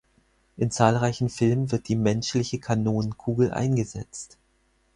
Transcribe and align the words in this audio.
In 0.57 0.71
zahlreichen 0.71 1.29
Filmen 1.29 1.71
wird 1.71 1.87
die 1.87 1.95
Menschliche 1.95 2.57
Kanonenkugel 2.57 3.51
eingesetzt. 3.51 4.39